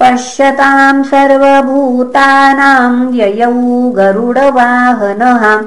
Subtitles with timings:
[0.00, 5.62] पश्यताम् सर्वभूतानाम् ययौ गरुडवाहनः।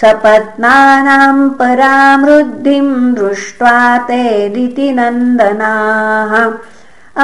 [0.00, 6.52] सपत्नानाम् परामृद्धिम् दृष्ट्वा ते दितिनन्दनाः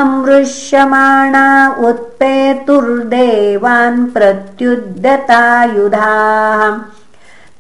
[0.01, 7.04] अमृश्यमाणा उत्पेतुर्देवान् प्रत्युद्यतायुधाः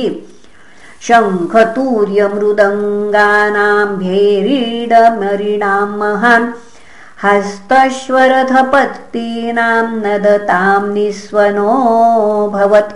[1.07, 6.47] शङ्खतूर्यमृदङ्गानाम् भेरीडमरिणाम् महान्
[7.23, 12.95] हस्तश्वरथपत्तीनाम् नदताम् निःस्वनोऽभवत्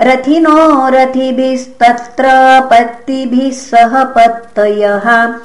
[0.00, 2.24] रथिनो रथिभिस्तत्र
[2.70, 5.38] पत्तिभिः सह पत्तयः।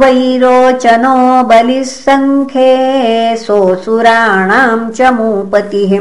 [0.00, 1.16] वैरोचनो
[1.48, 2.68] बलिः सङ्खे
[3.46, 5.92] सोऽसुराणाम् च मूपतिः।